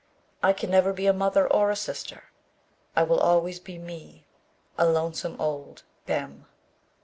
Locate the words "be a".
0.93-1.13